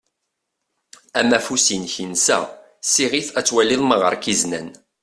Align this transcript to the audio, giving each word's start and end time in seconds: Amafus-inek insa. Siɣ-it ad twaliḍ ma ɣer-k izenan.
Amafus-inek 1.19 1.95
insa. 2.03 2.37
Siɣ-it 2.91 3.27
ad 3.39 3.45
twaliḍ 3.47 3.81
ma 3.85 3.97
ɣer-k 4.01 4.23
izenan. 4.33 4.69